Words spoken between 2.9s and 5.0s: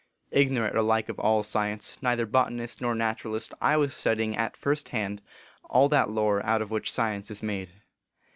naturalist, I was studying at first